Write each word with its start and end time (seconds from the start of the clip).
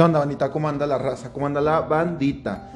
¿Qué 0.00 0.04
onda, 0.04 0.20
bandita? 0.20 0.50
¿Cómo 0.50 0.66
anda 0.66 0.86
la 0.86 0.96
raza? 0.96 1.30
¿Cómo 1.30 1.44
anda 1.44 1.60
la 1.60 1.82
bandita? 1.82 2.70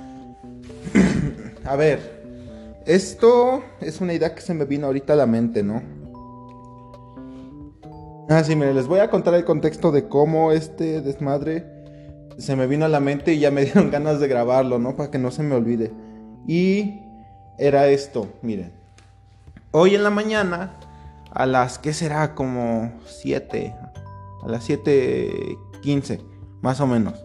a 1.64 1.74
ver, 1.74 2.82
esto 2.84 3.62
es 3.80 4.02
una 4.02 4.12
idea 4.12 4.34
que 4.34 4.42
se 4.42 4.52
me 4.52 4.66
vino 4.66 4.88
ahorita 4.88 5.14
a 5.14 5.16
la 5.16 5.24
mente, 5.24 5.62
¿no? 5.62 5.82
Ah, 8.28 8.44
sí, 8.44 8.54
mire, 8.54 8.74
les 8.74 8.86
voy 8.86 8.98
a 8.98 9.08
contar 9.08 9.32
el 9.32 9.46
contexto 9.46 9.90
de 9.90 10.06
cómo 10.06 10.52
este 10.52 11.00
desmadre 11.00 11.64
se 12.36 12.56
me 12.56 12.66
vino 12.66 12.84
a 12.84 12.88
la 12.88 13.00
mente 13.00 13.32
y 13.32 13.38
ya 13.38 13.50
me 13.50 13.62
dieron 13.64 13.90
ganas 13.90 14.20
de 14.20 14.28
grabarlo, 14.28 14.78
¿no? 14.78 14.94
Para 14.94 15.10
que 15.10 15.16
no 15.16 15.30
se 15.30 15.42
me 15.42 15.54
olvide. 15.54 15.92
Y 16.46 17.00
era 17.56 17.86
esto, 17.86 18.28
miren. 18.42 18.70
Hoy 19.70 19.94
en 19.94 20.04
la 20.04 20.10
mañana, 20.10 20.74
a 21.30 21.46
las, 21.46 21.78
¿qué 21.78 21.94
será? 21.94 22.34
Como 22.34 22.92
7, 23.06 23.74
a 24.42 24.46
las 24.46 24.68
7.15 24.68 26.33
más 26.64 26.80
o 26.80 26.86
menos. 26.86 27.22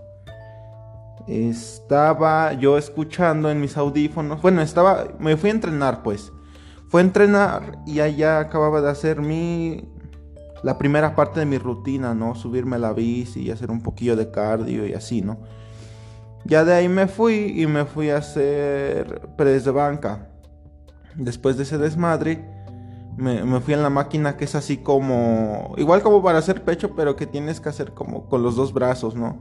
Estaba 1.26 2.52
yo 2.54 2.78
escuchando 2.78 3.50
en 3.50 3.62
mis 3.62 3.78
audífonos. 3.78 4.42
Bueno, 4.42 4.62
estaba. 4.62 5.06
Me 5.18 5.38
fui 5.38 5.50
a 5.50 5.54
entrenar, 5.54 6.04
pues. 6.04 6.34
Fue 6.90 7.00
a 7.00 7.06
entrenar 7.06 7.80
y 7.86 8.02
allá 8.02 8.40
acababa 8.40 8.82
de 8.82 8.90
hacer 8.90 9.22
mi. 9.22 9.88
La 10.62 10.78
primera 10.78 11.16
parte 11.16 11.40
de 11.40 11.46
mi 11.46 11.58
rutina, 11.58 12.14
¿no? 12.14 12.36
Subirme 12.36 12.76
a 12.76 12.80
la 12.80 12.92
bici 12.92 13.44
y 13.44 13.52
hacer 13.52 13.72
un 13.72 13.82
poquillo 13.82 14.18
de 14.18 14.30
cardio 14.30 14.86
y 14.86 14.94
así, 14.94 15.22
¿no? 15.22 15.38
Ya 16.44 16.66
de 16.66 16.74
ahí 16.74 16.90
me 16.90 17.08
fui 17.08 17.54
y 17.56 17.66
me 17.66 17.86
fui 17.86 18.10
a 18.10 18.18
hacer 18.18 19.22
press 19.38 19.64
de 19.64 19.72
banca. 19.72 20.28
Después 21.16 21.56
de 21.56 21.64
ese 21.64 21.78
desmadre, 21.78 22.44
me, 23.20 23.60
fui 23.60 23.74
en 23.74 23.84
la 23.84 23.90
máquina 23.90 24.38
que 24.38 24.46
es 24.46 24.56
así 24.56 24.78
como. 24.78 25.74
Igual 25.78 26.02
como 26.02 26.24
para 26.24 26.40
hacer 26.40 26.64
pecho, 26.64 26.96
pero 26.96 27.16
que 27.16 27.28
tienes 27.28 27.60
que 27.60 27.70
hacer 27.70 27.92
como 27.92 28.28
con 28.28 28.42
los 28.42 28.56
dos 28.56 28.74
brazos, 28.74 29.16
¿no? 29.16 29.38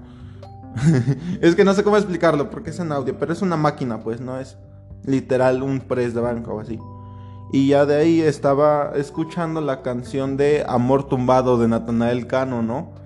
es 1.40 1.54
que 1.54 1.64
no 1.64 1.74
sé 1.74 1.84
cómo 1.84 1.96
explicarlo 1.96 2.50
porque 2.50 2.70
es 2.70 2.80
en 2.80 2.92
audio, 2.92 3.18
pero 3.18 3.32
es 3.32 3.40
una 3.40 3.56
máquina, 3.56 4.00
pues, 4.00 4.20
no 4.20 4.38
es 4.38 4.58
literal 5.04 5.62
un 5.62 5.80
press 5.80 6.12
de 6.14 6.20
banca 6.20 6.50
o 6.50 6.60
así. 6.60 6.78
Y 7.52 7.68
ya 7.68 7.86
de 7.86 7.96
ahí 7.96 8.20
estaba 8.20 8.92
escuchando 8.94 9.60
la 9.60 9.80
canción 9.82 10.36
de 10.36 10.64
Amor 10.68 11.08
Tumbado 11.08 11.56
de 11.56 11.68
Natanael 11.68 12.26
Cano, 12.26 12.62
¿no? 12.62 12.92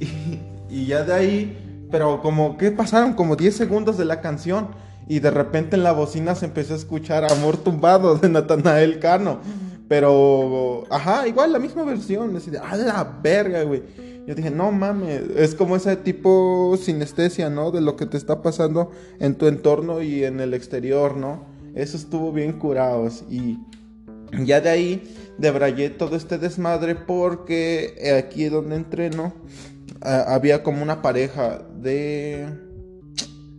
Y, 0.00 0.40
y 0.68 0.86
ya 0.86 1.04
de 1.04 1.12
ahí, 1.14 1.86
pero 1.92 2.20
como 2.22 2.56
que 2.56 2.72
pasaron 2.72 3.12
como 3.12 3.36
10 3.36 3.54
segundos 3.54 3.98
de 3.98 4.04
la 4.04 4.20
canción 4.20 4.68
y 5.06 5.20
de 5.20 5.30
repente 5.30 5.76
en 5.76 5.84
la 5.84 5.92
bocina 5.92 6.34
se 6.34 6.46
empezó 6.46 6.72
a 6.72 6.76
escuchar 6.76 7.30
Amor 7.30 7.56
Tumbado 7.56 8.16
de 8.16 8.28
Natanael 8.28 8.98
Cano. 8.98 9.40
Pero, 9.92 10.84
ajá, 10.88 11.28
igual 11.28 11.52
la 11.52 11.58
misma 11.58 11.84
versión. 11.84 12.34
Así 12.34 12.50
de, 12.50 12.56
a 12.56 12.76
la 12.76 13.18
verga, 13.22 13.62
güey. 13.62 13.82
Yo 14.26 14.34
dije, 14.34 14.50
no 14.50 14.72
mames, 14.72 15.20
es 15.36 15.54
como 15.54 15.76
ese 15.76 15.96
tipo 15.96 16.78
sinestesia, 16.80 17.50
¿no? 17.50 17.70
De 17.70 17.82
lo 17.82 17.94
que 17.94 18.06
te 18.06 18.16
está 18.16 18.40
pasando 18.40 18.90
en 19.20 19.34
tu 19.34 19.48
entorno 19.48 20.00
y 20.00 20.24
en 20.24 20.40
el 20.40 20.54
exterior, 20.54 21.18
¿no? 21.18 21.44
Eso 21.74 21.98
estuvo 21.98 22.32
bien 22.32 22.54
curados. 22.54 23.24
Y 23.28 23.58
ya 24.42 24.62
de 24.62 24.70
ahí 24.70 25.14
debrayé 25.36 25.90
todo 25.90 26.16
este 26.16 26.38
desmadre 26.38 26.94
porque 26.94 28.16
aquí 28.18 28.46
donde 28.46 28.76
entreno 28.76 29.34
había 30.00 30.62
como 30.62 30.82
una 30.82 31.02
pareja 31.02 31.60
de... 31.82 32.48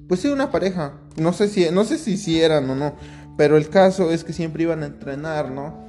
Pues 0.08 0.22
sí, 0.22 0.30
una 0.30 0.50
pareja. 0.50 0.94
No 1.16 1.32
sé 1.32 1.48
si, 1.48 1.70
no 1.70 1.84
sé 1.84 2.00
si, 2.00 2.18
si 2.18 2.42
eran 2.42 2.68
o 2.72 2.76
no. 2.76 2.96
Pero 3.38 3.56
el 3.56 3.70
caso 3.70 4.12
es 4.12 4.24
que 4.24 4.34
siempre 4.34 4.64
iban 4.64 4.82
a 4.82 4.88
entrenar, 4.88 5.52
¿no? 5.52 5.83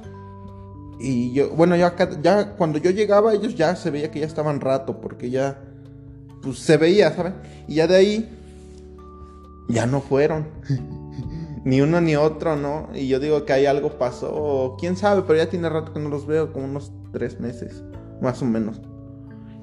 Y 0.99 1.33
yo, 1.33 1.49
bueno, 1.49 1.75
ya, 1.75 1.93
ya 2.21 2.55
cuando 2.55 2.77
yo 2.77 2.91
llegaba, 2.91 3.33
ellos 3.33 3.55
ya 3.55 3.75
se 3.75 3.91
veía 3.91 4.11
que 4.11 4.19
ya 4.19 4.25
estaban 4.25 4.61
rato, 4.61 5.01
porque 5.01 5.29
ya, 5.29 5.59
pues 6.41 6.59
se 6.59 6.77
veía, 6.77 7.11
¿sabes? 7.11 7.33
Y 7.67 7.75
ya 7.75 7.87
de 7.87 7.95
ahí, 7.95 8.29
ya 9.67 9.85
no 9.85 10.01
fueron. 10.01 10.47
ni 11.65 11.81
uno 11.81 11.99
ni 11.99 12.15
otro, 12.15 12.55
¿no? 12.55 12.89
Y 12.93 13.07
yo 13.07 13.19
digo 13.19 13.43
que 13.43 13.53
ahí 13.53 13.65
algo 13.65 13.97
pasó, 13.97 14.77
quién 14.79 14.95
sabe, 14.95 15.23
pero 15.23 15.37
ya 15.37 15.49
tiene 15.49 15.67
rato 15.67 15.91
que 15.93 15.99
no 15.99 16.09
los 16.09 16.27
veo, 16.27 16.53
como 16.53 16.65
unos 16.65 16.91
tres 17.11 17.39
meses, 17.39 17.83
más 18.21 18.41
o 18.41 18.45
menos. 18.45 18.79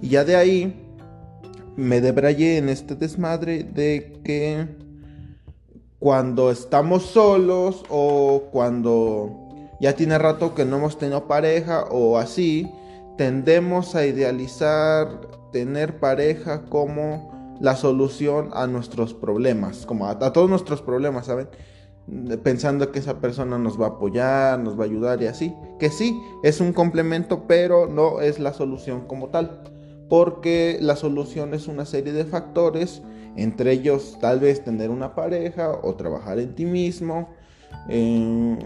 Y 0.00 0.08
ya 0.08 0.24
de 0.24 0.36
ahí, 0.36 0.82
me 1.76 2.00
debrayé 2.00 2.58
en 2.58 2.68
este 2.68 2.96
desmadre 2.96 3.62
de 3.64 4.20
que 4.24 4.66
cuando 5.98 6.50
estamos 6.50 7.04
solos 7.04 7.84
o 7.88 8.48
cuando 8.50 9.41
ya 9.82 9.96
tiene 9.96 10.16
rato 10.16 10.54
que 10.54 10.64
no 10.64 10.76
hemos 10.76 10.96
tenido 10.96 11.26
pareja 11.26 11.86
o 11.90 12.16
así, 12.16 12.72
tendemos 13.18 13.96
a 13.96 14.06
idealizar 14.06 15.28
tener 15.50 15.98
pareja 15.98 16.62
como 16.66 17.56
la 17.60 17.74
solución 17.74 18.50
a 18.52 18.68
nuestros 18.68 19.12
problemas, 19.12 19.84
como 19.84 20.06
a, 20.06 20.18
todos 20.32 20.48
nuestros 20.48 20.82
problemas, 20.82 21.26
¿saben? 21.26 21.48
Pensando 22.44 22.92
que 22.92 23.00
esa 23.00 23.18
persona 23.18 23.58
nos 23.58 23.80
va 23.80 23.86
a 23.86 23.88
apoyar, 23.90 24.60
nos 24.60 24.78
va 24.78 24.84
a 24.84 24.86
ayudar 24.86 25.20
y 25.20 25.26
así. 25.26 25.52
Que 25.80 25.90
sí, 25.90 26.16
es 26.44 26.60
un 26.60 26.72
complemento, 26.72 27.48
pero 27.48 27.88
no 27.88 28.20
es 28.20 28.38
la 28.38 28.52
solución 28.52 29.08
como 29.08 29.30
tal. 29.30 29.64
Porque 30.08 30.78
la 30.80 30.94
solución 30.94 31.54
es 31.54 31.66
una 31.66 31.86
serie 31.86 32.12
de 32.12 32.24
factores, 32.24 33.02
entre 33.36 33.72
ellos 33.72 34.16
tal 34.20 34.38
vez 34.38 34.62
tener 34.62 34.90
una 34.90 35.16
pareja 35.16 35.72
o 35.82 35.94
trabajar 35.96 36.38
en 36.38 36.54
ti 36.54 36.66
mismo. 36.66 37.30
Eh, 37.88 38.58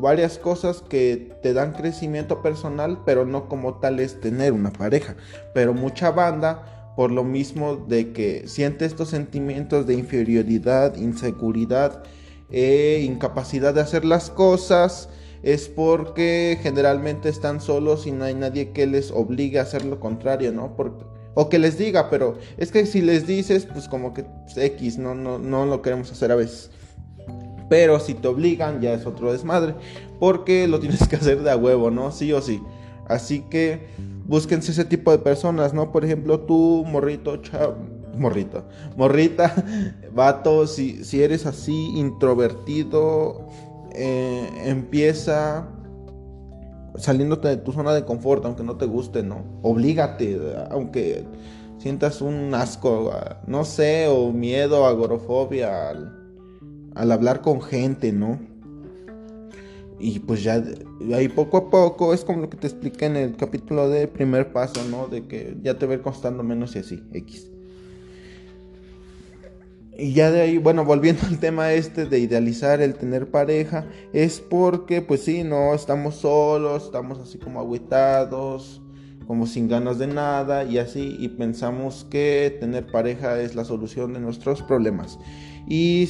varias 0.00 0.38
cosas 0.38 0.82
que 0.82 1.32
te 1.42 1.52
dan 1.52 1.72
crecimiento 1.72 2.42
personal, 2.42 3.00
pero 3.04 3.26
no 3.26 3.48
como 3.48 3.74
tal 3.74 4.00
es 4.00 4.20
tener 4.20 4.52
una 4.52 4.72
pareja. 4.72 5.16
Pero 5.54 5.74
mucha 5.74 6.10
banda, 6.10 6.92
por 6.96 7.10
lo 7.10 7.24
mismo 7.24 7.76
de 7.76 8.12
que 8.12 8.48
siente 8.48 8.84
estos 8.84 9.10
sentimientos 9.10 9.86
de 9.86 9.94
inferioridad, 9.94 10.96
inseguridad 10.96 12.02
e 12.50 13.02
incapacidad 13.04 13.74
de 13.74 13.80
hacer 13.80 14.04
las 14.04 14.30
cosas, 14.30 15.08
es 15.42 15.68
porque 15.68 16.58
generalmente 16.62 17.28
están 17.28 17.60
solos 17.60 18.06
y 18.06 18.12
no 18.12 18.24
hay 18.24 18.34
nadie 18.34 18.70
que 18.70 18.86
les 18.86 19.10
obligue 19.10 19.58
a 19.58 19.62
hacer 19.62 19.84
lo 19.84 19.98
contrario, 19.98 20.52
¿no? 20.52 20.76
o 21.34 21.48
que 21.48 21.58
les 21.58 21.78
diga, 21.78 22.10
pero 22.10 22.38
es 22.58 22.70
que 22.70 22.84
si 22.86 23.00
les 23.00 23.26
dices, 23.26 23.66
pues 23.66 23.88
como 23.88 24.12
que 24.12 24.24
X, 24.54 24.98
no, 24.98 25.14
no, 25.14 25.38
no 25.38 25.66
lo 25.66 25.80
queremos 25.82 26.10
hacer 26.12 26.30
a 26.30 26.36
veces. 26.36 26.70
Pero 27.72 27.98
si 28.00 28.12
te 28.12 28.28
obligan, 28.28 28.82
ya 28.82 28.92
es 28.92 29.06
otro 29.06 29.32
desmadre. 29.32 29.74
Porque 30.20 30.68
lo 30.68 30.78
tienes 30.78 31.08
que 31.08 31.16
hacer 31.16 31.42
de 31.42 31.50
a 31.50 31.56
huevo, 31.56 31.90
¿no? 31.90 32.12
Sí 32.12 32.30
o 32.30 32.42
sí. 32.42 32.60
Así 33.08 33.40
que 33.48 33.86
búsquense 34.26 34.72
ese 34.72 34.84
tipo 34.84 35.10
de 35.10 35.16
personas, 35.16 35.72
¿no? 35.72 35.90
Por 35.90 36.04
ejemplo, 36.04 36.40
tú, 36.40 36.84
morrito, 36.86 37.38
chao. 37.38 37.76
Morrito, 38.14 38.66
morrita, 38.94 39.54
vato, 40.14 40.66
si, 40.66 41.02
si 41.02 41.22
eres 41.22 41.46
así 41.46 41.94
introvertido, 41.96 43.46
eh, 43.92 44.50
empieza 44.66 45.66
saliéndote 46.96 47.48
de 47.48 47.56
tu 47.56 47.72
zona 47.72 47.94
de 47.94 48.04
confort, 48.04 48.44
aunque 48.44 48.64
no 48.64 48.76
te 48.76 48.84
guste, 48.84 49.22
¿no? 49.22 49.44
Oblígate, 49.62 50.38
aunque 50.70 51.24
sientas 51.78 52.20
un 52.20 52.54
asco, 52.54 53.10
no 53.46 53.64
sé, 53.64 54.08
o 54.08 54.30
miedo, 54.30 54.84
agorofobia, 54.84 55.94
al 56.94 57.12
hablar 57.12 57.40
con 57.40 57.60
gente, 57.60 58.12
¿no? 58.12 58.38
Y 59.98 60.18
pues 60.18 60.42
ya 60.42 60.62
ahí 61.14 61.28
poco 61.28 61.56
a 61.56 61.70
poco 61.70 62.12
es 62.12 62.24
como 62.24 62.40
lo 62.40 62.50
que 62.50 62.56
te 62.56 62.66
expliqué 62.66 63.06
en 63.06 63.16
el 63.16 63.36
capítulo 63.36 63.88
de 63.88 64.08
primer 64.08 64.52
paso, 64.52 64.82
¿no? 64.90 65.06
De 65.06 65.26
que 65.26 65.56
ya 65.62 65.78
te 65.78 65.86
va 65.86 65.96
costando 65.98 66.42
menos 66.42 66.74
y 66.74 66.80
así, 66.80 67.02
X. 67.12 67.52
Y 69.96 70.14
ya 70.14 70.30
de 70.30 70.40
ahí, 70.40 70.58
bueno, 70.58 70.84
volviendo 70.84 71.22
al 71.28 71.38
tema 71.38 71.72
este 71.72 72.06
de 72.06 72.18
idealizar 72.18 72.80
el 72.80 72.94
tener 72.94 73.30
pareja, 73.30 73.86
es 74.12 74.40
porque 74.40 75.02
pues 75.02 75.22
sí, 75.22 75.44
no, 75.44 75.74
estamos 75.74 76.16
solos, 76.16 76.86
estamos 76.86 77.20
así 77.20 77.38
como 77.38 77.60
aguitados, 77.60 78.82
como 79.26 79.46
sin 79.46 79.68
ganas 79.68 79.98
de 79.98 80.08
nada 80.08 80.64
y 80.64 80.78
así, 80.78 81.16
y 81.20 81.28
pensamos 81.28 82.06
que 82.10 82.56
tener 82.58 82.86
pareja 82.86 83.40
es 83.40 83.54
la 83.54 83.64
solución 83.64 84.14
de 84.14 84.20
nuestros 84.20 84.62
problemas. 84.62 85.18
Y 85.68 86.08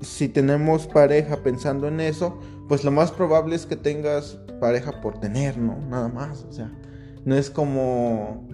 si 0.00 0.28
tenemos 0.28 0.86
pareja 0.86 1.42
pensando 1.42 1.88
en 1.88 2.00
eso, 2.00 2.38
pues 2.68 2.84
lo 2.84 2.90
más 2.90 3.10
probable 3.10 3.56
es 3.56 3.66
que 3.66 3.76
tengas 3.76 4.38
pareja 4.60 5.00
por 5.00 5.18
tener, 5.18 5.58
¿no? 5.58 5.78
Nada 5.88 6.08
más, 6.08 6.44
o 6.48 6.52
sea, 6.52 6.72
no 7.24 7.34
es 7.34 7.50
como 7.50 8.46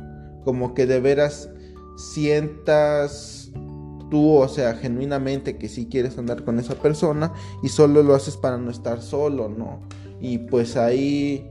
como 0.45 0.75
que 0.75 0.87
de 0.87 1.01
veras 1.01 1.51
sientas 1.97 3.51
tú, 4.11 4.37
o 4.37 4.47
sea, 4.47 4.75
genuinamente 4.75 5.57
que 5.57 5.69
sí 5.69 5.89
quieres 5.91 6.17
andar 6.19 6.45
con 6.45 6.61
esa 6.61 6.77
persona 6.77 7.33
y 7.65 7.69
solo 7.69 8.05
lo 8.05 8.15
haces 8.15 8.37
para 8.37 8.57
no 8.57 8.71
estar 8.71 9.03
solo, 9.03 9.49
¿no? 9.49 9.81
Y 10.21 10.39
pues 10.39 10.77
ahí 10.77 11.51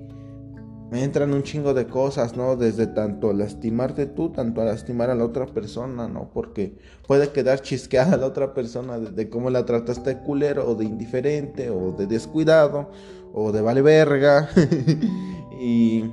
me 0.91 1.03
entran 1.03 1.33
un 1.33 1.43
chingo 1.43 1.73
de 1.73 1.87
cosas, 1.87 2.37
¿no? 2.37 2.55
Desde 2.55 2.87
tanto 2.87 3.33
lastimarte 3.33 4.05
tú, 4.05 4.29
tanto 4.29 4.61
a 4.61 4.65
lastimar 4.65 5.09
a 5.09 5.15
la 5.15 5.25
otra 5.25 5.47
persona, 5.47 6.07
¿no? 6.07 6.29
Porque 6.31 6.77
puede 7.07 7.29
quedar 7.29 7.61
chisqueada 7.61 8.17
la 8.17 8.27
otra 8.27 8.53
persona 8.53 8.99
de, 8.99 9.29
cómo 9.29 9.49
la 9.49 9.65
trataste 9.65 10.11
de 10.11 10.19
culero, 10.19 10.69
o 10.69 10.75
de 10.75 10.85
indiferente, 10.85 11.71
o 11.71 11.91
de 11.91 12.05
descuidado, 12.05 12.91
o 13.33 13.51
de 13.51 13.61
vale 13.61 13.81
verga. 13.81 14.49
y, 15.59 16.11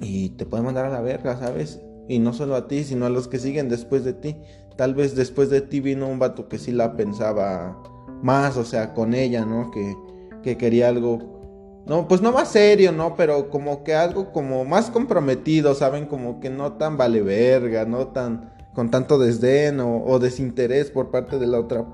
y 0.00 0.30
te 0.30 0.46
puede 0.46 0.62
mandar 0.62 0.86
a 0.86 0.90
la 0.90 1.02
verga, 1.02 1.36
¿sabes? 1.38 1.80
Y 2.08 2.20
no 2.20 2.32
solo 2.32 2.56
a 2.56 2.68
ti, 2.68 2.84
sino 2.84 3.04
a 3.04 3.10
los 3.10 3.28
que 3.28 3.38
siguen 3.38 3.68
después 3.68 4.02
de 4.02 4.14
ti. 4.14 4.36
Tal 4.76 4.94
vez 4.94 5.14
después 5.14 5.50
de 5.50 5.60
ti 5.60 5.80
vino 5.80 6.08
un 6.08 6.18
vato 6.18 6.48
que 6.48 6.58
sí 6.58 6.72
la 6.72 6.96
pensaba 6.96 7.78
más, 8.22 8.56
o 8.56 8.64
sea, 8.64 8.94
con 8.94 9.12
ella, 9.12 9.44
¿no? 9.44 9.70
Que, 9.70 9.94
que 10.42 10.56
quería 10.56 10.88
algo 10.88 11.41
no, 11.86 12.06
pues 12.06 12.20
no 12.20 12.32
más 12.32 12.48
serio, 12.48 12.92
¿no? 12.92 13.16
Pero 13.16 13.50
como 13.50 13.82
que 13.82 13.94
algo 13.94 14.32
como 14.32 14.64
más 14.64 14.90
comprometido, 14.90 15.74
¿saben? 15.74 16.06
Como 16.06 16.40
que 16.40 16.48
no 16.50 16.74
tan 16.74 16.96
vale 16.96 17.22
verga, 17.22 17.84
no 17.84 18.08
tan 18.08 18.52
con 18.74 18.90
tanto 18.90 19.18
desdén 19.18 19.80
o, 19.80 20.18
desinterés 20.18 20.90
por 20.90 21.10
parte 21.10 21.38
de 21.38 21.46
la 21.46 21.60
otra 21.60 21.84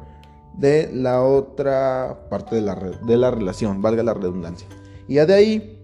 de 0.55 0.90
la 0.93 1.23
otra 1.23 2.26
parte 2.29 2.56
de 2.56 2.62
la, 2.62 2.75
de 2.75 3.17
la 3.17 3.31
relación, 3.31 3.81
valga 3.81 4.02
la 4.02 4.14
redundancia. 4.14 4.69
Y 5.06 5.14
ya 5.14 5.26
de 5.26 5.35
ahí 5.35 5.79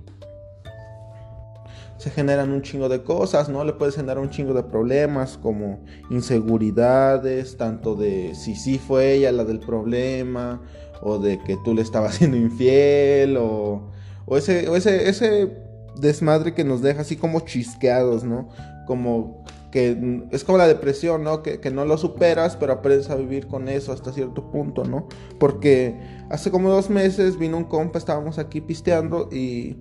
se 1.97 2.11
generan 2.11 2.51
un 2.51 2.61
chingo 2.61 2.89
de 2.89 3.03
cosas, 3.03 3.49
¿no? 3.49 3.65
Le 3.65 3.73
puedes 3.73 3.95
generar 3.95 4.19
un 4.19 4.31
chingo 4.31 4.53
de 4.53 4.65
problemas 4.65 5.39
como 5.39 5.81
inseguridades, 6.11 7.57
tanto 7.57 7.95
de 7.95 8.35
si 8.35 8.57
sí 8.57 8.79
fue 8.79 9.15
ella 9.15 9.33
la 9.33 9.45
del 9.45 9.61
problema, 9.61 10.61
o 11.01 11.19
de 11.19 11.39
que 11.39 11.57
tú 11.65 11.73
le 11.73 11.83
estabas 11.83 12.15
siendo 12.17 12.37
infiel, 12.37 13.37
o, 13.39 13.94
o, 14.27 14.37
ese, 14.37 14.77
ese, 14.77 15.65
desmadre 16.01 16.55
que 16.55 16.65
nos 16.65 16.83
deja 16.83 17.03
así 17.03 17.17
como 17.17 17.41
chisqueados, 17.41 18.25
¿no? 18.25 18.49
Como 18.87 19.45
que 19.71 20.27
es 20.31 20.45
como 20.45 20.59
la 20.59 20.69
depresión, 20.69 21.25
¿no? 21.25 21.43
Que, 21.43 21.59
no 21.73 21.85
lo 21.85 21.99
superas, 21.99 22.57
pero 22.57 22.73
aprendes 22.73 23.11
a 23.11 23.17
vivir 23.17 23.47
con 23.47 23.69
eso 23.69 23.93
hasta 23.93 24.13
cierto 24.13 24.51
punto, 24.51 24.85
¿no? 24.85 25.09
Porque 25.39 25.99
hace 26.31 26.51
como 26.51 26.71
dos 26.71 26.91
meses 26.91 27.39
vino 27.39 27.57
un 27.57 27.65
compa, 27.65 27.99
estábamos 27.99 28.39
aquí 28.39 28.61
pisteando 28.61 29.29
y, 29.33 29.77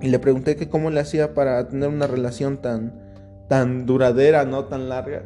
y 0.00 0.08
le 0.08 0.18
pregunté 0.18 0.56
que 0.56 0.68
cómo 0.68 0.90
le 0.90 1.00
hacía 1.00 1.34
para 1.34 1.68
tener 1.68 1.88
una 1.88 2.06
relación 2.06 2.62
tan, 2.62 3.00
tan 3.48 3.84
duradera, 3.84 4.44
¿no? 4.44 4.66
Tan 4.66 4.88
larga. 4.88 5.24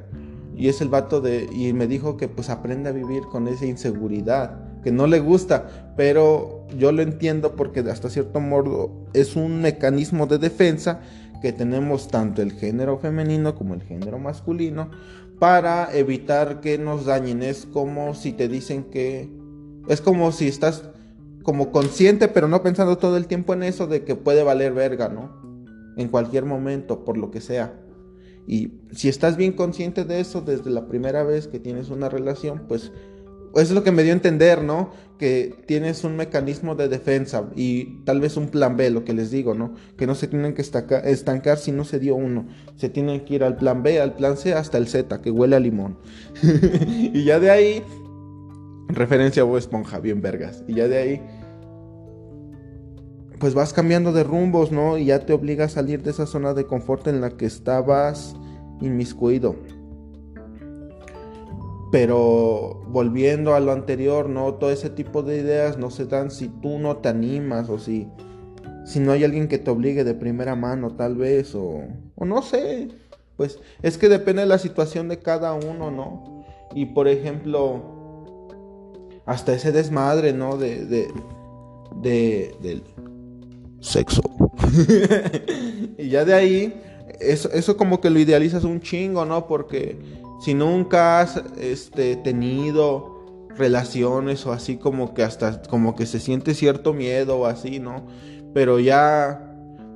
Y 0.56 0.69
es 0.69 0.80
el 0.80 0.88
vato 0.88 1.20
de... 1.20 1.48
Y 1.52 1.72
me 1.72 1.87
dijo 1.87 2.16
que 2.16 2.28
pues 2.28 2.48
aprende 2.48 2.88
a 2.88 2.92
vivir 2.92 3.25
con 3.25 3.48
esa 3.48 3.66
inseguridad, 3.66 4.80
que 4.82 4.92
no 4.92 5.06
le 5.06 5.20
gusta, 5.20 5.92
pero 5.96 6.53
yo 6.78 6.93
lo 6.93 7.02
entiendo 7.02 7.56
porque 7.56 7.81
hasta 7.81 8.11
cierto 8.11 8.40
modo 8.40 8.90
es 9.12 9.37
un 9.37 9.61
mecanismo 9.61 10.26
de 10.26 10.38
defensa 10.38 11.00
que 11.43 11.52
tenemos 11.52 12.08
tanto 12.08 12.43
el 12.43 12.52
género 12.52 12.99
femenino 12.99 13.55
como 13.55 13.75
el 13.75 13.82
género 13.82 14.19
masculino 14.19 14.90
para 15.38 15.94
evitar 15.94 16.61
que 16.61 16.78
nos 16.78 17.05
dañen. 17.05 17.43
Es 17.43 17.66
como 17.66 18.14
si 18.14 18.32
te 18.32 18.49
dicen 18.49 18.84
que... 18.84 19.31
Es 19.88 20.00
como 20.00 20.32
si 20.32 20.49
estás 20.49 20.88
como 21.43 21.70
consciente 21.70 22.28
pero 22.28 22.49
no 22.49 22.62
pensando 22.62 22.96
todo 22.96 23.19
el 23.19 23.26
tiempo 23.26 23.52
en 23.52 23.64
eso 23.64 23.87
de 23.87 24.05
que 24.05 24.14
puede 24.14 24.43
valer 24.43 24.72
verga, 24.72 25.08
¿no? 25.08 25.31
En 25.96 26.08
cualquier 26.08 26.46
momento, 26.46 27.05
por 27.05 27.19
lo 27.19 27.31
que 27.31 27.40
sea. 27.40 27.75
Y 28.46 28.81
si 28.93 29.08
estás 29.08 29.37
bien 29.37 29.52
consciente 29.52 30.05
de 30.05 30.20
eso 30.20 30.40
desde 30.40 30.70
la 30.70 30.87
primera 30.88 31.22
vez 31.22 31.49
que 31.49 31.61
tienes 31.61 31.90
una 31.90 32.08
relación, 32.08 32.64
pues 32.69 32.93
eso 33.54 33.62
es 33.62 33.70
lo 33.72 33.84
que 33.84 33.92
me 33.92 34.02
dio 34.02 34.12
a 34.12 34.16
entender, 34.16 34.62
¿no? 34.62 34.90
Que 35.18 35.54
tienes 35.66 36.04
un 36.04 36.16
mecanismo 36.16 36.74
de 36.74 36.88
defensa 36.88 37.44
y 37.54 38.02
tal 38.04 38.20
vez 38.20 38.36
un 38.36 38.48
plan 38.48 38.76
B, 38.76 38.90
lo 38.90 39.04
que 39.04 39.12
les 39.12 39.30
digo, 39.30 39.54
¿no? 39.54 39.74
Que 39.96 40.06
no 40.06 40.14
se 40.14 40.26
tienen 40.26 40.54
que 40.54 40.62
estancar 40.62 41.58
si 41.58 41.72
no 41.72 41.84
se 41.84 41.98
dio 41.98 42.16
uno. 42.16 42.46
Se 42.76 42.88
tienen 42.88 43.24
que 43.24 43.34
ir 43.34 43.44
al 43.44 43.56
plan 43.56 43.82
B, 43.82 44.00
al 44.00 44.14
plan 44.14 44.36
C, 44.36 44.54
hasta 44.54 44.78
el 44.78 44.88
Z, 44.88 45.20
que 45.20 45.30
huele 45.30 45.56
a 45.56 45.60
limón. 45.60 45.98
y 46.42 47.24
ya 47.24 47.38
de 47.38 47.50
ahí, 47.50 47.82
referencia 48.88 49.42
a 49.42 49.44
Bob 49.44 49.58
Esponja, 49.58 50.00
bien 50.00 50.20
vergas. 50.20 50.64
Y 50.66 50.74
ya 50.74 50.88
de 50.88 50.98
ahí, 50.98 51.22
pues 53.38 53.54
vas 53.54 53.72
cambiando 53.72 54.12
de 54.12 54.24
rumbos, 54.24 54.72
¿no? 54.72 54.98
Y 54.98 55.06
ya 55.06 55.26
te 55.26 55.32
obliga 55.32 55.66
a 55.66 55.68
salir 55.68 56.02
de 56.02 56.10
esa 56.10 56.26
zona 56.26 56.54
de 56.54 56.66
confort 56.66 57.06
en 57.06 57.20
la 57.20 57.30
que 57.30 57.46
estabas 57.46 58.34
inmiscuido. 58.80 59.56
Pero 61.94 62.82
volviendo 62.88 63.55
a 63.55 63.61
lo 63.61 63.70
anterior, 63.70 64.29
no 64.29 64.55
todo 64.55 64.73
ese 64.73 64.91
tipo 64.91 65.23
de 65.23 65.38
ideas 65.38 65.79
no 65.79 65.91
se 65.91 66.06
dan 66.06 66.32
si 66.32 66.49
tú 66.49 66.81
no 66.81 66.96
te 66.96 67.08
animas 67.08 67.69
o 67.69 67.79
si, 67.79 68.08
si 68.85 68.99
no 68.99 69.12
hay 69.12 69.23
alguien 69.23 69.46
que 69.46 69.58
te 69.58 69.70
obligue 69.70 70.02
de 70.02 70.14
primera 70.14 70.56
mano 70.56 70.96
tal 70.96 71.14
vez 71.14 71.55
o, 71.55 71.85
o 72.17 72.25
no 72.25 72.43
sé. 72.43 72.88
Pues 73.37 73.61
es 73.81 73.96
que 73.96 74.08
depende 74.08 74.43
de 74.43 74.49
la 74.49 74.58
situación 74.58 75.06
de 75.06 75.20
cada 75.20 75.55
uno, 75.55 75.93
¿no? 75.93 76.44
Y 76.75 76.87
por 76.87 77.06
ejemplo, 77.06 77.81
hasta 79.25 79.52
ese 79.55 79.70
desmadre, 79.70 80.32
¿no? 80.32 80.56
De, 80.56 80.87
de, 80.87 81.12
de, 82.02 82.56
del 82.61 82.82
sexo. 83.79 84.20
y 85.97 86.08
ya 86.08 86.25
de 86.25 86.35
ahí, 86.35 86.82
eso, 87.20 87.52
eso 87.52 87.76
como 87.76 88.00
que 88.00 88.11
lo 88.11 88.19
idealizas 88.19 88.64
un 88.64 88.81
chingo, 88.81 89.25
¿no? 89.25 89.47
Porque 89.47 90.24
si 90.44 90.52
nunca 90.52 91.20
has 91.20 91.41
este, 91.56 92.17
tenido 92.17 93.49
relaciones 93.56 94.44
o 94.44 94.52
así 94.52 94.76
como 94.76 95.14
que 95.14 95.23
hasta 95.23 95.62
como 95.62 95.96
que 95.96 96.05
se 96.05 96.20
siente 96.20 96.52
cierto 96.52 96.93
miedo 96.93 97.38
o 97.38 97.46
así, 97.46 97.81
¿no? 97.81 98.05
Pero 98.52 98.79
ya 98.79 99.41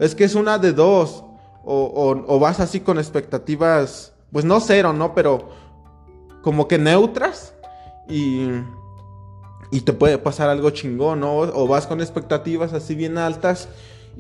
es 0.01 0.15
que 0.15 0.25
es 0.25 0.35
una 0.35 0.59
de 0.59 0.73
dos. 0.73 1.25
O, 1.71 2.39
vas 2.39 2.61
así 2.61 2.81
con 2.81 2.97
expectativas, 2.97 4.15
pues 4.33 4.47
no 4.47 4.59
cero, 4.61 4.95
¿no? 4.95 5.15
Pero 5.15 5.51
como 6.41 6.67
que 6.67 6.79
neutras 6.79 7.53
y, 8.09 8.49
y 9.71 9.83
te 9.83 9.93
puede 9.93 10.17
pasar 10.17 10.49
algo 10.49 10.71
chingón, 10.71 11.21
¿no? 11.21 11.37
O 11.41 11.69
vas 11.69 11.87
con 11.87 12.01
expectativas 12.01 12.73
así 12.73 12.95
bien 12.95 13.19
altas 13.19 13.69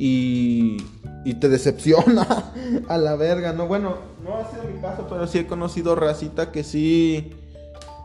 y, 0.01 0.77
y 1.25 1.35
te 1.35 1.49
decepciona 1.49 2.53
a 2.89 2.97
la 2.97 3.17
verga, 3.17 3.53
¿no? 3.53 3.67
Bueno, 3.67 3.97
no 4.25 4.37
ha 4.37 4.49
sido 4.49 4.63
mi 4.73 4.81
caso, 4.81 5.07
pero 5.11 5.27
sí 5.27 5.41
he 5.41 5.47
conocido 5.49 5.97
racita 5.97 6.53
que 6.53 6.63
sí 6.63 7.33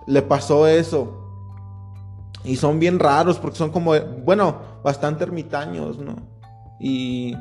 le 0.07 0.23
pasó 0.23 0.67
eso. 0.67 1.19
Y 2.43 2.55
son 2.55 2.79
bien 2.79 2.97
raros 2.99 3.37
porque 3.37 3.57
son 3.57 3.69
como, 3.69 3.93
bueno, 4.25 4.57
bastante 4.83 5.23
ermitaños, 5.23 5.99
¿no? 5.99 6.15
Y, 6.79 7.35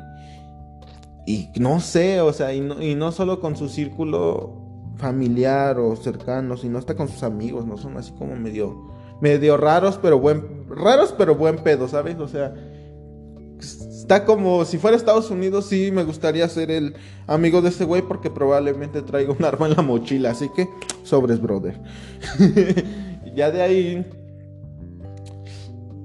y 1.25 1.49
no 1.59 1.79
sé, 1.79 2.21
o 2.21 2.31
sea, 2.31 2.53
y 2.53 2.61
no, 2.61 2.81
y 2.81 2.93
no 2.93 3.11
solo 3.11 3.39
con 3.41 3.57
su 3.57 3.67
círculo 3.67 4.61
familiar 4.97 5.79
o 5.79 5.95
cercano, 5.95 6.57
sino 6.57 6.77
hasta 6.77 6.95
con 6.95 7.07
sus 7.09 7.23
amigos, 7.23 7.65
¿no? 7.65 7.75
Son 7.77 7.97
así 7.97 8.11
como 8.13 8.35
medio, 8.35 8.87
medio 9.19 9.57
raros, 9.57 9.99
pero 9.99 10.19
buen, 10.19 10.67
raros, 10.69 11.13
pero 11.17 11.35
buen 11.35 11.57
pedo, 11.57 11.87
¿sabes? 11.87 12.19
O 12.19 12.27
sea, 12.27 12.53
Está 14.03 14.25
como 14.25 14.65
si 14.65 14.77
fuera 14.79 14.97
Estados 14.97 15.31
Unidos, 15.31 15.67
sí 15.67 15.89
me 15.89 16.03
gustaría 16.03 16.49
ser 16.49 16.71
el 16.71 16.93
amigo 17.25 17.61
de 17.61 17.69
ese 17.69 17.85
güey 17.85 18.01
porque 18.01 18.29
probablemente 18.29 19.01
traiga 19.01 19.31
un 19.31 19.45
arma 19.45 19.65
en 19.67 19.77
la 19.77 19.81
mochila. 19.81 20.31
Así 20.31 20.49
que, 20.53 20.67
sobres, 21.03 21.41
brother. 21.41 21.79
ya 23.33 23.49
de 23.49 23.61
ahí. 23.61 24.05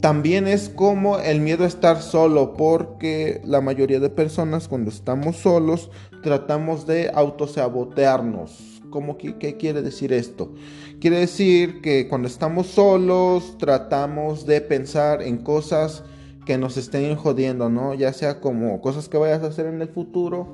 También 0.00 0.46
es 0.46 0.68
como 0.68 1.18
el 1.18 1.40
miedo 1.40 1.64
a 1.64 1.66
estar 1.66 2.00
solo, 2.00 2.54
porque 2.54 3.40
la 3.44 3.60
mayoría 3.60 3.98
de 3.98 4.10
personas 4.10 4.68
cuando 4.68 4.90
estamos 4.90 5.34
solos 5.38 5.90
tratamos 6.22 6.86
de 6.86 7.10
autosabotearnos. 7.12 8.80
¿Cómo 8.90 9.18
qué 9.18 9.56
quiere 9.58 9.82
decir 9.82 10.12
esto? 10.12 10.54
Quiere 11.00 11.18
decir 11.18 11.80
que 11.80 12.06
cuando 12.06 12.28
estamos 12.28 12.68
solos 12.68 13.58
tratamos 13.58 14.46
de 14.46 14.60
pensar 14.60 15.20
en 15.20 15.38
cosas 15.38 16.04
que 16.48 16.56
nos 16.56 16.78
estén 16.78 17.14
jodiendo, 17.14 17.68
¿no? 17.68 17.92
Ya 17.92 18.14
sea 18.14 18.40
como 18.40 18.80
cosas 18.80 19.10
que 19.10 19.18
vayas 19.18 19.42
a 19.42 19.48
hacer 19.48 19.66
en 19.66 19.82
el 19.82 19.88
futuro, 19.88 20.48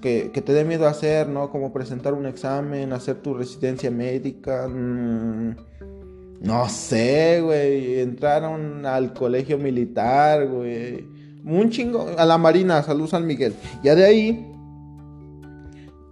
que, 0.00 0.28
te 0.30 0.52
dé 0.52 0.64
miedo 0.64 0.86
hacer, 0.86 1.28
¿no? 1.28 1.50
Como 1.50 1.72
presentar 1.72 2.14
un 2.14 2.24
examen, 2.24 2.92
hacer 2.92 3.16
tu 3.16 3.34
residencia 3.34 3.90
médica, 3.90 4.68
mm, 4.68 5.56
no 6.40 6.68
sé, 6.68 7.40
güey, 7.42 7.98
entraron 7.98 8.86
al 8.86 9.12
colegio 9.12 9.58
militar, 9.58 10.46
güey, 10.46 11.04
un 11.44 11.68
chingo, 11.68 12.06
a 12.16 12.24
la 12.24 12.38
Marina, 12.38 12.80
salud 12.84 13.08
San 13.08 13.26
Miguel. 13.26 13.54
Ya 13.82 13.96
de 13.96 14.04
ahí, 14.04 14.52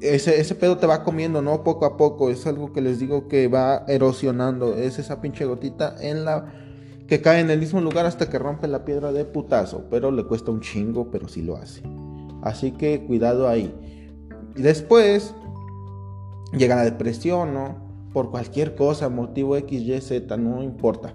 ese, 0.00 0.40
ese 0.40 0.56
pedo 0.56 0.78
te 0.78 0.88
va 0.88 1.04
comiendo, 1.04 1.42
¿no? 1.42 1.62
Poco 1.62 1.84
a 1.84 1.96
poco, 1.96 2.28
es 2.28 2.44
algo 2.48 2.72
que 2.72 2.80
les 2.80 2.98
digo 2.98 3.28
que 3.28 3.46
va 3.46 3.84
erosionando, 3.86 4.74
es 4.74 4.98
esa 4.98 5.20
pinche 5.20 5.44
gotita 5.44 5.94
en 6.00 6.24
la 6.24 6.52
que 7.12 7.20
cae 7.20 7.40
en 7.40 7.50
el 7.50 7.58
mismo 7.58 7.78
lugar 7.78 8.06
hasta 8.06 8.30
que 8.30 8.38
rompe 8.38 8.66
la 8.66 8.86
piedra 8.86 9.12
de 9.12 9.26
putazo, 9.26 9.84
pero 9.90 10.10
le 10.10 10.24
cuesta 10.24 10.50
un 10.50 10.62
chingo, 10.62 11.10
pero 11.10 11.28
sí 11.28 11.42
lo 11.42 11.56
hace. 11.56 11.82
Así 12.40 12.72
que 12.72 13.04
cuidado 13.04 13.50
ahí. 13.50 13.70
Y 14.56 14.62
después 14.62 15.34
llega 16.56 16.74
la 16.74 16.84
depresión, 16.84 17.52
¿no? 17.52 18.08
Por 18.14 18.30
cualquier 18.30 18.74
cosa, 18.74 19.10
motivo 19.10 19.58
X, 19.58 19.82
Y, 19.82 20.00
Z, 20.00 20.34
no 20.38 20.62
importa. 20.62 21.12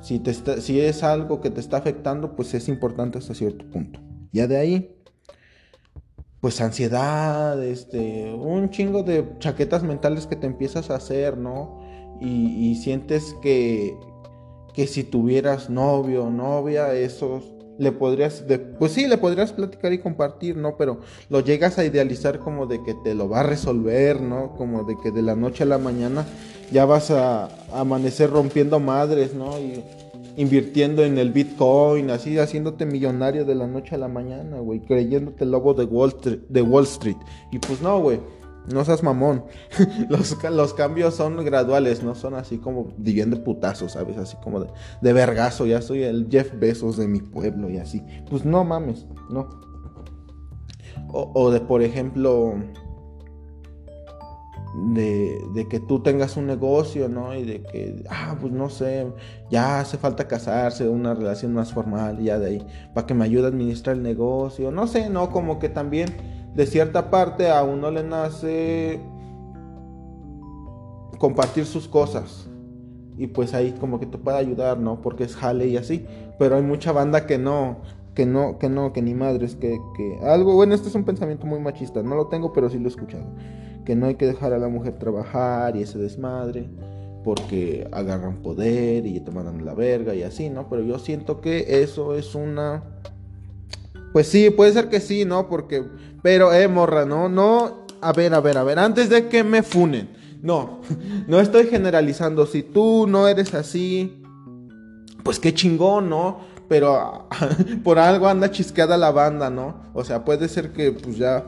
Si, 0.00 0.20
te 0.20 0.34
si 0.60 0.80
es 0.80 1.02
algo 1.02 1.40
que 1.40 1.50
te 1.50 1.58
está 1.58 1.78
afectando, 1.78 2.36
pues 2.36 2.54
es 2.54 2.68
importante 2.68 3.18
hasta 3.18 3.34
cierto 3.34 3.68
punto. 3.68 3.98
Ya 4.30 4.46
de 4.46 4.56
ahí, 4.56 4.96
pues 6.40 6.60
ansiedad, 6.60 7.60
este, 7.60 8.32
un 8.32 8.70
chingo 8.70 9.02
de 9.02 9.36
chaquetas 9.40 9.82
mentales 9.82 10.28
que 10.28 10.36
te 10.36 10.46
empiezas 10.46 10.90
a 10.90 10.94
hacer, 10.94 11.36
¿no? 11.36 11.82
y 12.20 12.76
sientes 12.76 13.34
que, 13.42 13.98
que 14.74 14.86
si 14.86 15.04
tuvieras 15.04 15.70
novio 15.70 16.24
o 16.24 16.30
novia, 16.30 16.92
eso 16.94 17.42
le 17.78 17.92
podrías, 17.92 18.44
pues 18.78 18.92
sí, 18.92 19.06
le 19.06 19.18
podrías 19.18 19.52
platicar 19.52 19.92
y 19.92 19.98
compartir, 19.98 20.56
¿no? 20.56 20.76
Pero 20.76 21.00
lo 21.28 21.40
llegas 21.40 21.78
a 21.78 21.84
idealizar 21.84 22.38
como 22.38 22.66
de 22.66 22.82
que 22.82 22.94
te 23.02 23.14
lo 23.14 23.28
va 23.28 23.40
a 23.40 23.42
resolver, 23.44 24.20
¿no? 24.20 24.54
Como 24.56 24.84
de 24.84 24.96
que 25.02 25.10
de 25.10 25.22
la 25.22 25.34
noche 25.34 25.64
a 25.64 25.66
la 25.66 25.78
mañana 25.78 26.24
ya 26.70 26.84
vas 26.84 27.10
a, 27.10 27.48
amanecer 27.72 28.30
rompiendo 28.30 28.78
madres, 28.78 29.34
¿no? 29.34 29.58
Y 29.58 29.82
invirtiendo 30.36 31.04
en 31.04 31.18
el 31.18 31.30
Bitcoin, 31.30 32.10
así 32.10 32.38
haciéndote 32.38 32.86
millonario 32.86 33.44
de 33.44 33.54
la 33.54 33.66
noche 33.66 33.94
a 33.94 33.98
la 33.98 34.08
mañana, 34.08 34.58
güey, 34.58 34.80
creyéndote 34.80 35.44
el 35.44 35.52
lobo 35.52 35.74
de 35.74 35.84
Wall 35.84 36.14
de 36.48 36.62
Wall 36.62 36.84
Street. 36.84 37.16
Y 37.50 37.58
pues 37.58 37.80
no, 37.80 38.00
güey. 38.00 38.20
No 38.72 38.84
seas 38.84 39.02
mamón. 39.02 39.44
los, 40.08 40.36
los, 40.42 40.74
cambios 40.74 41.14
son 41.14 41.44
graduales, 41.44 42.02
no 42.02 42.14
son 42.14 42.34
así 42.34 42.58
como 42.58 42.92
viviendo 42.96 43.42
putazo, 43.44 43.88
¿sabes? 43.88 44.16
Así 44.16 44.36
como 44.42 44.60
de, 44.60 44.70
de 45.02 45.12
vergazo. 45.12 45.66
Ya 45.66 45.82
soy 45.82 46.02
el 46.02 46.28
Jeff 46.30 46.52
Bezos 46.58 46.96
de 46.96 47.08
mi 47.08 47.20
pueblo 47.20 47.68
y 47.68 47.78
así. 47.78 48.02
Pues 48.30 48.44
no 48.44 48.64
mames, 48.64 49.06
no. 49.30 49.48
O, 51.08 51.30
o 51.34 51.50
de, 51.50 51.60
por 51.60 51.82
ejemplo, 51.82 52.54
de, 54.74 55.40
de, 55.54 55.68
que 55.68 55.78
tú 55.78 56.02
tengas 56.02 56.36
un 56.36 56.46
negocio, 56.46 57.08
¿no? 57.08 57.34
Y 57.34 57.44
de 57.44 57.62
que, 57.62 58.04
ah, 58.10 58.36
pues 58.40 58.52
no 58.52 58.68
sé, 58.68 59.06
ya 59.50 59.80
hace 59.80 59.98
falta 59.98 60.26
casarse, 60.26 60.88
una 60.88 61.14
relación 61.14 61.52
más 61.52 61.72
formal, 61.72 62.20
ya 62.20 62.38
de 62.38 62.46
ahí, 62.46 62.66
para 62.92 63.06
que 63.06 63.14
me 63.14 63.24
ayude 63.24 63.44
a 63.44 63.48
administrar 63.48 63.96
el 63.96 64.02
negocio. 64.02 64.70
No 64.72 64.86
sé, 64.86 65.10
¿no? 65.10 65.30
Como 65.30 65.58
que 65.58 65.68
también 65.68 66.33
de 66.54 66.66
cierta 66.66 67.10
parte 67.10 67.50
a 67.50 67.62
uno 67.62 67.90
le 67.90 68.02
nace 68.02 69.00
compartir 71.18 71.66
sus 71.66 71.88
cosas. 71.88 72.48
Y 73.16 73.28
pues 73.28 73.54
ahí 73.54 73.72
como 73.78 74.00
que 74.00 74.06
te 74.06 74.18
puede 74.18 74.38
ayudar, 74.38 74.78
¿no? 74.78 75.00
Porque 75.00 75.24
es 75.24 75.36
jale 75.36 75.68
y 75.68 75.76
así. 75.76 76.04
Pero 76.38 76.56
hay 76.56 76.62
mucha 76.62 76.92
banda 76.92 77.26
que 77.26 77.38
no, 77.38 77.78
que 78.14 78.26
no, 78.26 78.58
que 78.58 78.68
no, 78.68 78.92
que 78.92 79.02
ni 79.02 79.14
madres, 79.14 79.56
que, 79.56 79.80
que 79.96 80.18
algo, 80.22 80.54
bueno, 80.54 80.74
este 80.74 80.88
es 80.88 80.94
un 80.94 81.04
pensamiento 81.04 81.46
muy 81.46 81.60
machista, 81.60 82.02
no 82.02 82.16
lo 82.16 82.26
tengo, 82.26 82.52
pero 82.52 82.68
sí 82.70 82.78
lo 82.78 82.86
he 82.86 82.88
escuchado. 82.88 83.24
Que 83.84 83.94
no 83.96 84.06
hay 84.06 84.14
que 84.14 84.26
dejar 84.26 84.52
a 84.52 84.58
la 84.58 84.68
mujer 84.68 84.98
trabajar 84.98 85.76
y 85.76 85.82
ese 85.82 85.98
desmadre, 85.98 86.68
porque 87.22 87.88
agarran 87.92 88.42
poder 88.42 89.06
y 89.06 89.20
te 89.20 89.30
mandan 89.30 89.64
la 89.64 89.74
verga 89.74 90.14
y 90.14 90.22
así, 90.22 90.50
¿no? 90.50 90.68
Pero 90.68 90.82
yo 90.82 90.98
siento 90.98 91.40
que 91.40 91.82
eso 91.82 92.14
es 92.14 92.34
una 92.34 92.82
pues 94.14 94.28
sí, 94.28 94.48
puede 94.50 94.72
ser 94.72 94.88
que 94.88 95.00
sí, 95.00 95.24
¿no? 95.24 95.48
Porque, 95.48 95.82
pero, 96.22 96.54
eh, 96.54 96.68
morra, 96.68 97.04
¿no? 97.04 97.28
No, 97.28 97.84
a 98.00 98.12
ver, 98.12 98.32
a 98.32 98.38
ver, 98.38 98.56
a 98.56 98.62
ver, 98.62 98.78
antes 98.78 99.08
de 99.08 99.28
que 99.28 99.42
me 99.42 99.64
funen. 99.64 100.08
No, 100.40 100.82
no 101.26 101.40
estoy 101.40 101.66
generalizando. 101.66 102.46
Si 102.46 102.62
tú 102.62 103.08
no 103.08 103.26
eres 103.26 103.54
así, 103.54 104.22
pues 105.24 105.40
qué 105.40 105.52
chingón, 105.52 106.10
¿no? 106.10 106.42
Pero 106.68 107.26
por 107.82 107.98
algo 107.98 108.28
anda 108.28 108.52
chisqueada 108.52 108.96
la 108.96 109.10
banda, 109.10 109.50
¿no? 109.50 109.82
O 109.94 110.04
sea, 110.04 110.24
puede 110.24 110.46
ser 110.46 110.72
que 110.72 110.92
pues 110.92 111.16
ya 111.16 111.44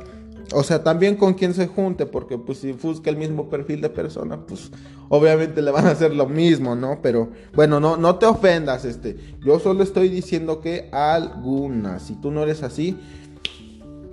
o 0.53 0.62
sea, 0.62 0.83
también 0.83 1.17
con 1.17 1.35
quien 1.35 1.55
se 1.55 1.67
junte, 1.67 2.07
porque 2.07 2.38
pues 2.38 2.59
si 2.59 2.73
busca 2.73 3.11
el 3.11 3.17
mismo 3.17 3.49
perfil 3.49 3.81
de 3.81 3.88
persona, 3.88 4.47
pues 4.47 4.71
obviamente 5.09 5.61
le 5.62 5.71
van 5.71 5.87
a 5.87 5.91
hacer 5.91 6.15
lo 6.15 6.26
mismo, 6.26 6.75
¿no? 6.75 7.00
Pero 7.03 7.31
bueno, 7.55 7.81
no, 7.81 7.97
no 7.97 8.17
te 8.17 8.26
ofendas, 8.26 8.85
este. 8.85 9.17
Yo 9.45 9.59
solo 9.59 9.83
estoy 9.83 10.09
diciendo 10.09 10.61
que 10.61 10.88
algunas, 10.93 12.03
si 12.03 12.15
tú 12.15 12.31
no 12.31 12.43
eres 12.43 12.62
así, 12.62 12.97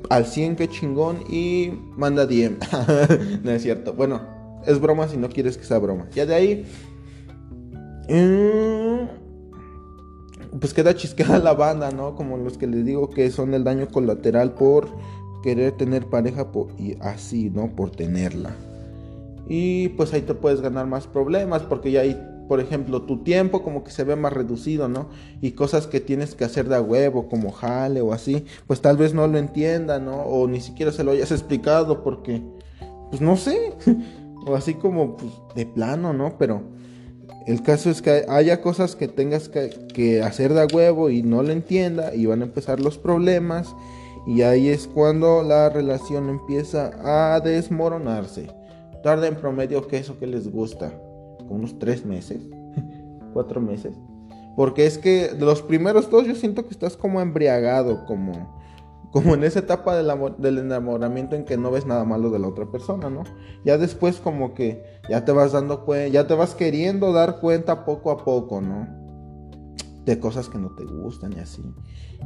al 0.09 0.25
100 0.25 0.55
que 0.55 0.67
chingón 0.67 1.23
y 1.29 1.71
manda 1.95 2.25
DM. 2.25 2.57
no 3.43 3.51
es 3.51 3.61
cierto. 3.61 3.93
Bueno, 3.93 4.21
es 4.65 4.79
broma 4.79 5.07
si 5.07 5.17
no 5.17 5.29
quieres 5.29 5.57
que 5.57 5.65
sea 5.65 5.79
broma. 5.79 6.07
Ya 6.13 6.25
de 6.25 6.35
ahí... 6.35 6.65
Mm, 8.09 9.23
pues 10.59 10.73
queda 10.73 10.95
chisqueada 10.95 11.39
la 11.39 11.53
banda, 11.53 11.91
¿no? 11.91 12.15
Como 12.15 12.37
los 12.37 12.57
que 12.57 12.67
les 12.67 12.85
digo 12.85 13.09
que 13.09 13.31
son 13.31 13.53
el 13.53 13.63
daño 13.63 13.87
colateral 13.87 14.53
por 14.53 14.87
querer 15.43 15.73
tener 15.73 16.07
pareja 16.07 16.47
y 16.79 16.97
así, 17.01 17.51
¿no? 17.51 17.75
Por 17.75 17.91
tenerla. 17.91 18.55
Y 19.47 19.89
pues 19.89 20.13
ahí 20.13 20.21
te 20.21 20.33
puedes 20.33 20.61
ganar 20.61 20.87
más 20.87 21.05
problemas 21.05 21.61
porque 21.63 21.91
ya 21.91 22.01
hay, 22.01 22.19
por 22.47 22.61
ejemplo, 22.61 23.01
tu 23.03 23.23
tiempo 23.23 23.61
como 23.61 23.83
que 23.83 23.91
se 23.91 24.05
ve 24.05 24.15
más 24.15 24.33
reducido, 24.33 24.87
¿no? 24.87 25.09
Y 25.41 25.51
cosas 25.51 25.85
que 25.85 25.99
tienes 25.99 26.33
que 26.33 26.45
hacer 26.45 26.69
de 26.69 26.77
a 26.77 26.81
huevo, 26.81 27.27
como 27.27 27.51
jale 27.51 28.01
o 28.01 28.13
así, 28.13 28.45
pues 28.67 28.81
tal 28.81 28.97
vez 28.97 29.13
no 29.13 29.27
lo 29.27 29.37
entienda, 29.37 29.99
¿no? 29.99 30.21
O 30.21 30.47
ni 30.47 30.61
siquiera 30.61 30.91
se 30.91 31.03
lo 31.03 31.11
hayas 31.11 31.31
explicado 31.31 32.03
porque, 32.03 32.41
pues 33.09 33.21
no 33.21 33.35
sé, 33.35 33.73
o 34.47 34.55
así 34.55 34.75
como 34.75 35.17
pues, 35.17 35.31
de 35.55 35.65
plano, 35.65 36.13
¿no? 36.13 36.37
Pero 36.37 36.63
el 37.45 37.61
caso 37.63 37.89
es 37.89 38.01
que 38.01 38.25
haya 38.29 38.61
cosas 38.61 38.95
que 38.95 39.09
tengas 39.09 39.49
que, 39.49 39.69
que 39.93 40.23
hacer 40.23 40.53
de 40.53 40.61
a 40.61 40.67
huevo 40.73 41.09
y 41.09 41.21
no 41.21 41.43
lo 41.43 41.51
entienda 41.51 42.15
y 42.15 42.27
van 42.27 42.41
a 42.41 42.45
empezar 42.45 42.79
los 42.79 42.97
problemas 42.97 43.75
y 44.25 44.41
ahí 44.41 44.69
es 44.69 44.87
cuando 44.87 45.43
la 45.43 45.69
relación 45.69 46.29
empieza 46.29 46.91
a 47.03 47.39
desmoronarse. 47.39 48.47
Tarda 49.03 49.27
en 49.27 49.35
promedio 49.35 49.87
que 49.87 49.97
eso 49.97 50.17
que 50.17 50.27
les 50.27 50.49
gusta, 50.49 50.93
unos 51.49 51.77
tres 51.77 52.05
meses, 52.05 52.39
cuatro 53.33 53.59
meses. 53.59 53.95
Porque 54.55 54.85
es 54.85 54.97
que 54.97 55.31
los 55.37 55.61
primeros 55.61 56.09
dos 56.09 56.25
yo 56.25 56.35
siento 56.35 56.63
que 56.63 56.71
estás 56.71 56.95
como 56.95 57.19
embriagado, 57.19 58.05
como, 58.05 58.61
como 59.11 59.33
en 59.33 59.43
esa 59.43 59.59
etapa 59.59 59.95
del, 59.95 60.09
del 60.37 60.59
enamoramiento 60.59 61.35
en 61.35 61.43
que 61.43 61.57
no 61.57 61.71
ves 61.71 61.85
nada 61.85 62.05
malo 62.05 62.29
de 62.29 62.39
la 62.39 62.47
otra 62.47 62.67
persona, 62.71 63.09
¿no? 63.09 63.23
Ya 63.65 63.77
después 63.77 64.21
como 64.21 64.53
que 64.53 64.83
ya 65.09 65.25
te 65.25 65.33
vas 65.33 65.51
dando 65.51 65.83
cuenta, 65.83 66.07
ya 66.07 66.27
te 66.27 66.35
vas 66.35 66.55
queriendo 66.55 67.11
dar 67.11 67.39
cuenta 67.41 67.83
poco 67.83 68.11
a 68.11 68.23
poco, 68.23 68.61
¿no? 68.61 69.02
De 70.05 70.19
cosas 70.19 70.49
que 70.49 70.57
no 70.57 70.69
te 70.71 70.85
gustan 70.85 71.33
y 71.33 71.39
así. 71.39 71.63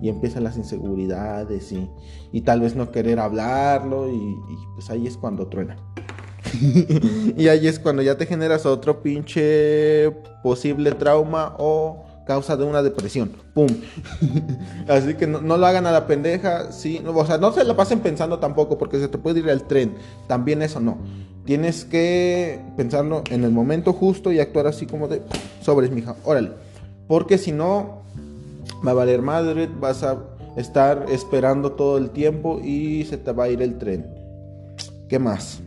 Y 0.02 0.10
empiezan 0.10 0.44
las 0.44 0.58
inseguridades 0.58 1.72
y, 1.72 1.90
y 2.32 2.42
tal 2.42 2.62
vez 2.62 2.76
no 2.76 2.92
querer 2.92 3.20
hablarlo 3.20 4.12
y, 4.12 4.36
pues 4.74 4.90
ahí 4.90 5.08
es 5.08 5.18
cuando 5.18 5.48
truena. 5.48 5.78
y 7.38 7.48
ahí 7.48 7.68
es 7.68 7.80
cuando 7.80 8.02
ya 8.02 8.18
te 8.18 8.26
generas 8.26 8.66
otro 8.66 9.02
pinche 9.02 10.12
posible 10.44 10.92
trauma 10.94 11.56
o 11.58 12.06
causa 12.26 12.58
de 12.58 12.64
una 12.64 12.84
depresión. 12.84 13.32
¡Pum! 13.54 13.68
Así 14.88 15.16
que 15.16 15.28
no, 15.28 15.40
lo 15.40 15.66
hagan 15.66 15.88
a 15.88 15.92
la 15.92 16.08
pendeja, 16.08 16.72
sí. 16.72 17.02
o 17.06 17.26
sea, 17.26 17.38
no 17.38 17.52
se 17.52 17.64
la 17.64 17.76
pasen 17.76 18.00
pensando 18.00 18.40
tampoco 18.40 18.78
porque 18.78 19.00
se 19.00 19.08
te 19.08 19.18
puede 19.18 19.40
ir 19.40 19.50
el 19.50 19.64
tren. 19.64 19.96
También 20.28 20.62
eso 20.62 20.80
no. 20.80 20.98
Tienes 21.46 21.86
que 21.86 22.60
pensarlo 22.76 23.24
en 23.32 23.46
el 23.46 23.52
momento 23.52 23.94
justo 23.94 24.32
y 24.34 24.40
actuar 24.40 24.68
así 24.68 24.86
como 24.86 25.08
de 25.08 25.22
sobres, 25.62 25.90
mija. 25.92 26.16
Órale. 26.26 26.67
Porque 27.08 27.38
si 27.38 27.52
no, 27.52 28.04
va 28.86 28.92
a 28.92 28.96
valer 28.96 29.22
madre, 29.22 29.70
vas 29.80 30.04
a 30.04 30.18
estar 30.58 31.06
esperando 31.10 31.74
todo 31.74 31.98
el 31.98 32.10
tiempo 32.10 32.60
y 32.64 33.06
se 33.06 33.18
te 33.18 33.32
va 33.32 33.46
a 33.46 33.50
ir 33.50 33.62
el 33.62 33.78
tren. 33.78 34.06
¿Qué 35.08 35.20
más? 35.20 35.62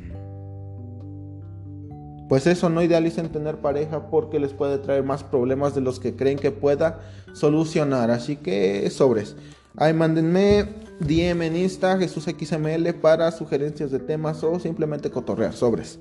Pues 2.29 2.47
eso, 2.47 2.69
no 2.69 2.83
idealicen 2.83 3.31
tener 3.31 3.57
pareja 3.57 4.09
porque 4.09 4.39
les 4.39 4.53
puede 4.53 4.79
traer 4.79 5.03
más 5.03 5.25
problemas 5.25 5.75
de 5.75 5.81
los 5.81 5.99
que 5.99 6.15
creen 6.15 6.39
que 6.39 6.53
pueda 6.53 7.01
solucionar. 7.33 8.11
Así 8.11 8.37
que 8.37 8.89
sobres. 8.91 9.35
Ahí 9.77 9.93
mándenme 9.93 10.69
DM 11.01 11.43
en 11.43 11.57
Insta, 11.57 11.99
XML 11.99 12.95
para 13.01 13.33
sugerencias 13.33 13.91
de 13.91 13.99
temas 13.99 14.45
o 14.45 14.61
simplemente 14.61 15.11
cotorrear. 15.11 15.55
Sobres. 15.55 15.99